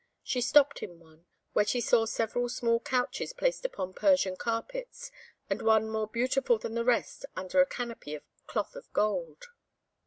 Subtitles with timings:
[0.23, 5.11] She stopped in one, where she saw several small couches placed upon Persian carpets,
[5.47, 9.45] and one more beautiful than the rest under a canopy of cloth of gold.